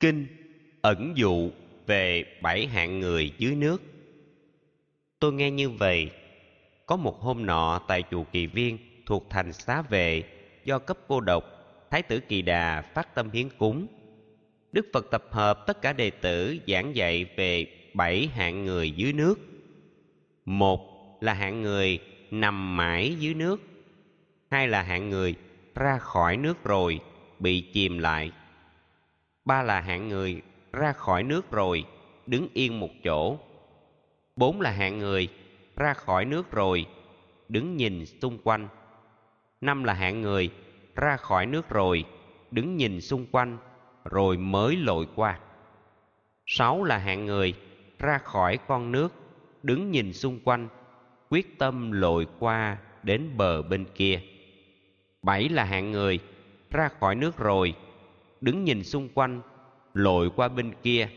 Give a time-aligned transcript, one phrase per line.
[0.00, 0.26] Kinh
[0.82, 1.50] ẩn dụ
[1.86, 3.82] về bảy hạng người dưới nước.
[5.18, 6.10] Tôi nghe như vậy,
[6.86, 10.22] có một hôm nọ tại chùa Kỳ Viên thuộc thành Xá Vệ
[10.64, 11.44] do cấp cô độc,
[11.90, 13.86] Thái tử Kỳ Đà phát tâm hiến cúng.
[14.72, 19.12] Đức Phật tập hợp tất cả đệ tử giảng dạy về bảy hạng người dưới
[19.12, 19.38] nước.
[20.44, 20.80] Một
[21.20, 21.98] là hạng người
[22.30, 23.60] nằm mãi dưới nước.
[24.50, 25.34] Hai là hạng người
[25.74, 27.00] ra khỏi nước rồi
[27.38, 28.32] bị chìm lại
[29.48, 30.42] ba là hạng người
[30.72, 31.84] ra khỏi nước rồi,
[32.26, 33.38] đứng yên một chỗ.
[34.36, 35.28] Bốn là hạng người
[35.76, 36.86] ra khỏi nước rồi,
[37.48, 38.68] đứng nhìn xung quanh.
[39.60, 40.50] Năm là hạng người
[40.96, 42.04] ra khỏi nước rồi,
[42.50, 43.58] đứng nhìn xung quanh,
[44.04, 45.38] rồi mới lội qua.
[46.46, 47.54] Sáu là hạng người
[47.98, 49.12] ra khỏi con nước,
[49.62, 50.68] đứng nhìn xung quanh,
[51.30, 54.20] quyết tâm lội qua đến bờ bên kia.
[55.22, 56.18] Bảy là hạng người
[56.70, 57.74] ra khỏi nước rồi
[58.40, 59.40] đứng nhìn xung quanh,
[59.94, 61.08] lội qua bên kia,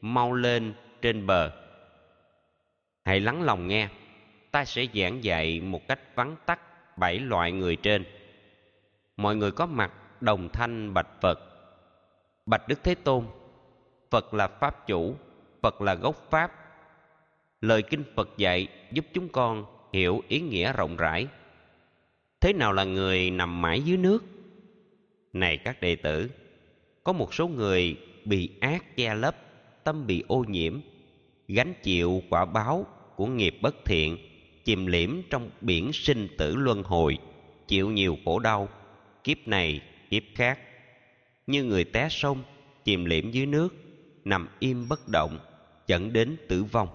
[0.00, 1.50] mau lên trên bờ.
[3.04, 3.88] Hãy lắng lòng nghe,
[4.50, 6.60] ta sẽ giảng dạy một cách vắn tắt
[6.98, 8.04] bảy loại người trên.
[9.16, 9.92] Mọi người có mặt
[10.22, 11.40] đồng thanh bạch phật.
[12.46, 13.26] Bạch đức thế tôn,
[14.10, 15.16] phật là pháp chủ,
[15.62, 16.52] phật là gốc pháp.
[17.60, 21.26] Lời kinh phật dạy giúp chúng con hiểu ý nghĩa rộng rãi.
[22.40, 24.24] Thế nào là người nằm mãi dưới nước?
[25.32, 26.30] Này các đệ tử
[27.04, 29.36] có một số người bị ác che lấp,
[29.84, 30.80] tâm bị ô nhiễm,
[31.48, 32.86] gánh chịu quả báo
[33.16, 34.16] của nghiệp bất thiện,
[34.64, 37.18] chìm liễm trong biển sinh tử luân hồi,
[37.68, 38.68] chịu nhiều khổ đau,
[39.24, 39.80] kiếp này,
[40.10, 40.58] kiếp khác.
[41.46, 42.42] Như người té sông,
[42.84, 43.74] chìm liễm dưới nước,
[44.24, 45.38] nằm im bất động,
[45.86, 46.88] dẫn đến tử vong.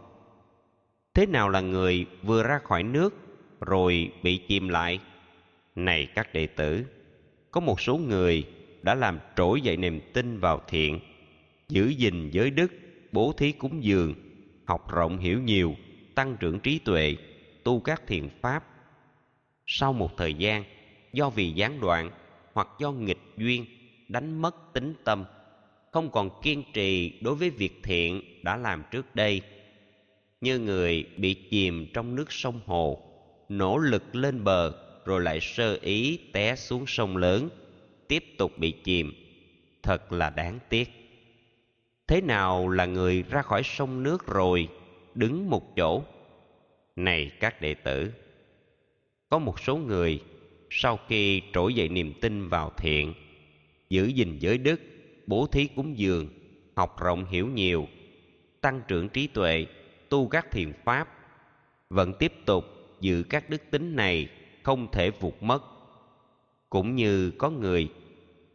[1.13, 3.13] Thế nào là người vừa ra khỏi nước
[3.61, 4.99] rồi bị chìm lại?
[5.75, 6.85] Này các đệ tử,
[7.51, 8.43] có một số người
[8.81, 10.99] đã làm trỗi dậy niềm tin vào thiện.
[11.69, 12.71] Giữ gìn giới đức,
[13.11, 14.13] bố thí cúng dường,
[14.65, 15.75] học rộng hiểu nhiều,
[16.15, 17.15] tăng trưởng trí tuệ,
[17.63, 18.63] tu các thiện pháp.
[19.65, 20.63] Sau một thời gian,
[21.13, 22.11] do vì gián đoạn
[22.53, 23.65] hoặc do nghịch duyên,
[24.07, 25.25] đánh mất tính tâm,
[25.91, 29.41] không còn kiên trì đối với việc thiện đã làm trước đây.
[30.41, 33.01] Như người bị chìm trong nước sông hồ,
[33.49, 34.71] nỗ lực lên bờ
[35.05, 37.49] rồi lại sơ ý té xuống sông lớn
[38.07, 39.13] tiếp tục bị chìm.
[39.83, 40.89] Thật là đáng tiếc.
[42.07, 44.67] Thế nào là người ra khỏi sông nước rồi,
[45.15, 46.03] đứng một chỗ?
[46.95, 48.11] Này các đệ tử,
[49.29, 50.19] có một số người
[50.69, 53.13] sau khi trỗi dậy niềm tin vào thiện,
[53.89, 54.81] giữ gìn giới đức,
[55.27, 56.27] bố thí cúng dường,
[56.75, 57.87] học rộng hiểu nhiều,
[58.61, 59.65] tăng trưởng trí tuệ,
[60.09, 61.09] tu các thiền pháp,
[61.89, 62.65] vẫn tiếp tục
[63.01, 64.29] giữ các đức tính này
[64.63, 65.63] không thể vụt mất
[66.69, 67.89] cũng như có người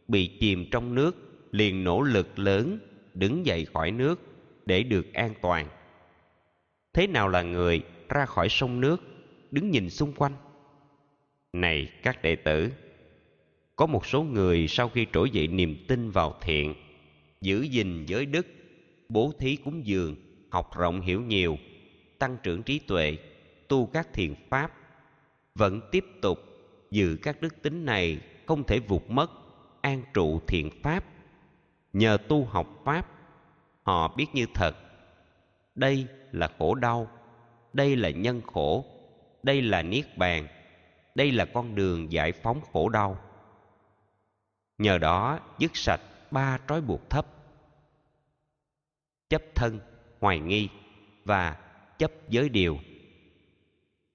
[0.07, 1.15] bị chìm trong nước,
[1.51, 2.79] liền nỗ lực lớn
[3.13, 4.19] đứng dậy khỏi nước
[4.65, 5.67] để được an toàn.
[6.93, 9.01] Thế nào là người ra khỏi sông nước,
[9.51, 10.33] đứng nhìn xung quanh?
[11.53, 12.69] Này các đệ tử,
[13.75, 16.73] có một số người sau khi trỗi dậy niềm tin vào thiện,
[17.41, 18.47] giữ gìn giới đức,
[19.09, 20.15] bố thí cúng dường,
[20.49, 21.57] học rộng hiểu nhiều,
[22.19, 23.17] tăng trưởng trí tuệ,
[23.67, 24.71] tu các thiền pháp,
[25.55, 26.52] vẫn tiếp tục
[26.93, 29.31] giữ các đức tính này không thể vụt mất
[29.81, 31.03] an trụ thiện pháp.
[31.93, 33.07] Nhờ tu học pháp,
[33.83, 34.75] họ biết như thật.
[35.75, 37.07] Đây là khổ đau,
[37.73, 38.85] đây là nhân khổ,
[39.43, 40.47] đây là niết bàn,
[41.15, 43.19] đây là con đường giải phóng khổ đau.
[44.77, 46.01] Nhờ đó dứt sạch
[46.31, 47.25] ba trói buộc thấp.
[49.29, 49.79] Chấp thân,
[50.19, 50.69] hoài nghi
[51.25, 51.57] và
[51.97, 52.77] chấp giới điều.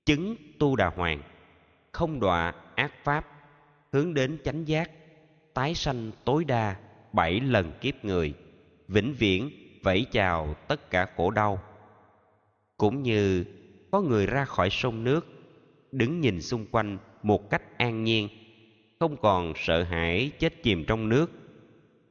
[0.07, 1.23] Chứng tu đà hoàng,
[1.93, 3.27] không đọa ác pháp,
[3.93, 4.91] hướng đến chánh giác,
[5.55, 6.77] tái sanh tối đa
[7.13, 8.35] bảy lần kiếp người,
[8.89, 9.51] vĩnh viễn
[9.83, 11.63] vẫy chào tất cả khổ đau.
[12.77, 13.45] Cũng như
[13.91, 15.27] có người ra khỏi sông nước,
[15.93, 18.29] đứng nhìn xung quanh một cách an nhiên,
[19.01, 21.31] không còn sợ hãi chết chìm trong nước,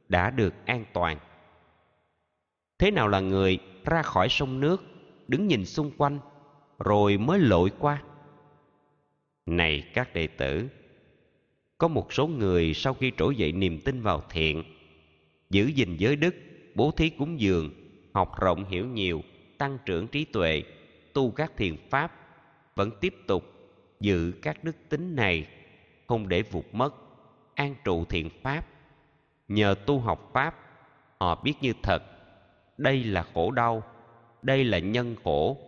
[0.08, 1.18] đã được an toàn.
[2.78, 4.82] Thế nào là người ra khỏi sông nước,
[5.28, 6.18] đứng nhìn xung quanh,
[6.78, 8.02] rồi mới lội qua?
[9.56, 10.68] Này các đệ tử,
[11.78, 14.62] có một số người sau khi trỗi dậy niềm tin vào thiện,
[15.50, 16.34] giữ gìn giới đức,
[16.74, 17.70] bố thí cúng dường,
[18.14, 19.22] học rộng hiểu nhiều,
[19.58, 20.62] tăng trưởng trí tuệ,
[21.12, 22.12] tu các thiền pháp,
[22.76, 23.44] vẫn tiếp tục
[24.00, 25.46] giữ các đức tính này,
[26.06, 26.94] không để vụt mất,
[27.54, 28.66] an trụ thiện pháp.
[29.48, 30.54] Nhờ tu học pháp,
[31.20, 32.02] họ biết như thật,
[32.78, 33.82] đây là khổ đau,
[34.42, 35.58] đây là nhân khổ,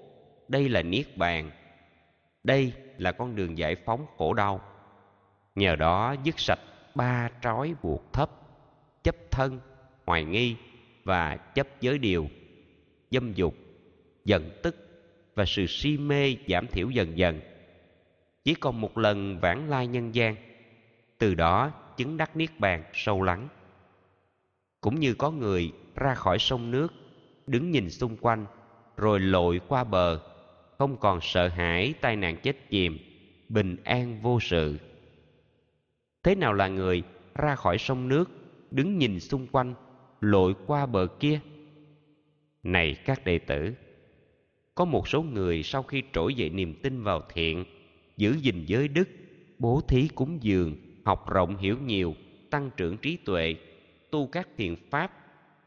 [0.49, 1.51] đây là niết bàn,
[2.45, 4.61] đây là con đường giải phóng khổ đau.
[5.55, 6.59] Nhờ đó dứt sạch
[6.95, 8.31] ba trói buộc thấp,
[9.03, 9.61] chấp thân,
[10.07, 10.57] hoài nghi
[11.05, 12.29] và chấp giới điều,
[13.11, 13.55] dâm dục,
[14.25, 14.77] giận tức
[15.35, 17.41] và sự si mê giảm thiểu dần dần.
[18.45, 20.37] Chỉ còn một lần vãng lai nhân gian,
[21.19, 23.49] từ đó chứng đắc niết bàn sâu lắng.
[24.81, 26.93] Cũng như có người ra khỏi sông nước,
[27.47, 28.47] đứng nhìn xung quanh,
[28.97, 30.21] rồi lội qua bờ
[30.81, 32.99] không còn sợ hãi tai nạn chết chìm,
[33.49, 34.79] bình an vô sự.
[36.23, 37.03] Thế nào là người
[37.35, 38.31] ra khỏi sông nước,
[38.71, 39.75] đứng nhìn xung quanh,
[40.21, 41.41] lội qua bờ kia?
[42.63, 43.75] Này các đệ tử,
[44.75, 47.65] có một số người sau khi trỗi dậy niềm tin vào thiện,
[48.17, 49.09] giữ gìn giới đức,
[49.59, 52.15] bố thí cúng dường, học rộng hiểu nhiều,
[52.51, 53.55] tăng trưởng trí tuệ,
[54.11, 55.13] tu các thiện pháp,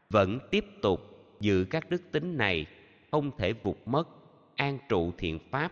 [0.09, 1.01] vẫn tiếp tục
[1.39, 2.66] giữ các đức tính này,
[3.12, 4.07] không thể vụt mất
[4.56, 5.72] an trụ thiện pháp.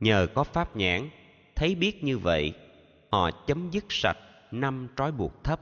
[0.00, 1.10] Nhờ có pháp nhãn,
[1.54, 2.52] thấy biết như vậy,
[3.10, 4.18] họ chấm dứt sạch
[4.50, 5.60] năm trói buộc thấp.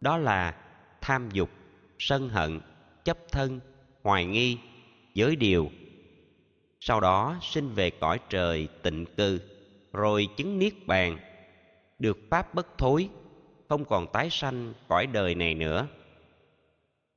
[0.00, 0.56] Đó là
[1.00, 1.50] tham dục,
[1.98, 2.60] sân hận,
[3.04, 3.60] chấp thân,
[4.02, 4.58] hoài nghi,
[5.14, 5.70] giới điều.
[6.80, 9.40] Sau đó sinh về cõi trời tịnh cư,
[9.92, 11.18] rồi chứng niết bàn.
[11.98, 13.08] Được pháp bất thối,
[13.68, 15.86] không còn tái sanh cõi đời này nữa.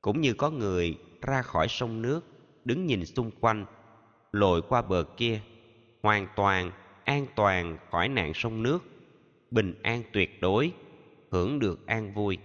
[0.00, 2.20] Cũng như có người ra khỏi sông nước,
[2.64, 3.66] đứng nhìn xung quanh
[4.34, 5.40] lội qua bờ kia,
[6.02, 6.70] hoàn toàn,
[7.04, 8.84] an toàn khỏi nạn sông nước,
[9.50, 10.72] bình an tuyệt đối,
[11.30, 12.38] hưởng được an vui.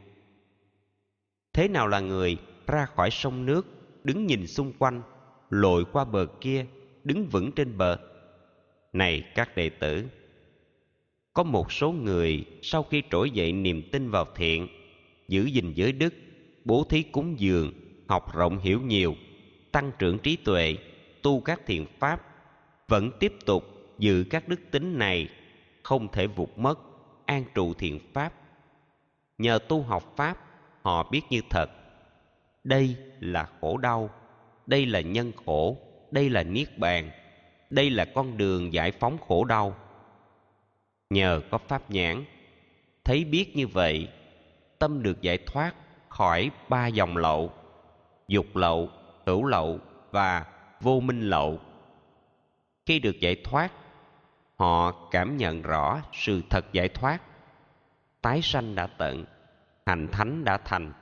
[1.53, 2.38] Thế nào là người
[2.68, 3.68] ra khỏi sông nước,
[4.03, 5.01] đứng nhìn xung quanh,
[5.50, 6.65] lội qua bờ kia,
[7.03, 7.97] đứng vững trên bờ?
[8.94, 10.06] Này các đệ tử,
[11.33, 14.68] có một số người sau khi trỗi dậy niềm tin vào thiện,
[15.27, 16.13] giữ gìn giới đức,
[16.65, 17.74] bố thí cúng dường,
[18.07, 19.15] học rộng hiểu nhiều,
[19.71, 20.77] tăng trưởng trí tuệ
[21.21, 22.21] tu các thiện pháp,
[22.88, 23.63] vẫn tiếp tục
[23.98, 25.30] giữ các đức tính này,
[25.83, 26.80] không thể vụt mất,
[27.25, 28.33] an trụ thiện pháp.
[29.38, 30.38] Nhờ tu học pháp,
[30.81, 31.69] họ biết như thật.
[32.63, 34.10] Đây là khổ đau,
[34.66, 35.77] đây là nhân khổ,
[36.12, 37.12] đây là niết bàn,
[37.69, 39.75] đây là con đường giải phóng khổ đau.
[41.10, 42.25] Nhờ có pháp nhãn,
[43.04, 44.07] thấy biết như vậy,
[44.80, 45.75] tâm được giải thoát
[46.10, 47.51] khỏi ba dòng lậu,
[48.27, 48.89] dục lậu,
[49.25, 49.80] hữu lậu
[50.12, 50.45] và
[50.81, 51.60] vô minh lậu.
[52.86, 53.72] Khi được giải thoát,
[54.56, 57.22] họ cảm nhận rõ sự thật giải thoát.
[58.22, 59.26] Tái sanh đã tận,
[59.86, 60.94] hành thánh đã thành,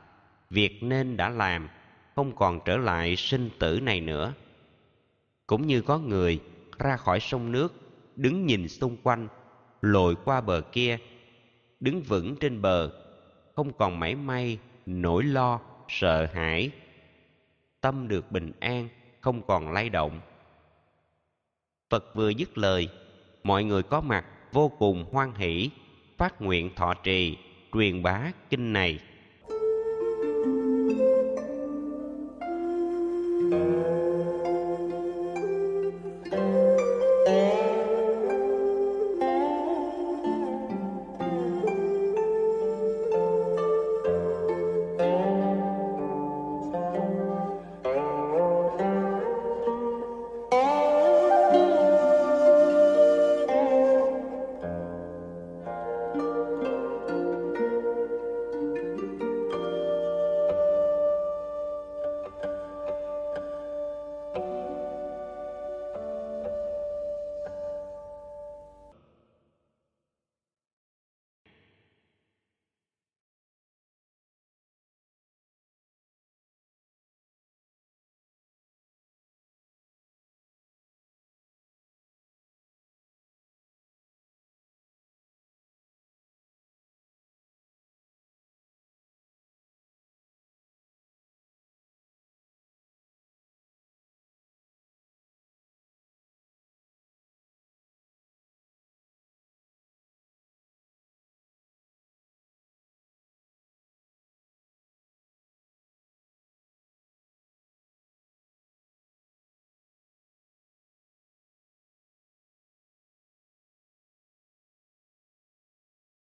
[0.49, 1.69] việc nên đã làm,
[2.15, 4.33] không còn trở lại sinh tử này nữa.
[5.47, 6.39] Cũng như có người
[6.79, 7.73] ra khỏi sông nước,
[8.15, 9.27] đứng nhìn xung quanh,
[9.81, 10.97] lội qua bờ kia,
[11.79, 12.91] đứng vững trên bờ,
[13.55, 16.71] không còn mảy may nỗi lo, sợ hãi.
[17.81, 18.89] Tâm được bình an
[19.27, 20.19] không còn lay động.
[21.89, 22.89] Phật vừa dứt lời,
[23.43, 25.69] mọi người có mặt vô cùng hoan hỷ,
[26.17, 27.37] phát nguyện thọ trì,
[27.73, 28.99] truyền bá kinh này.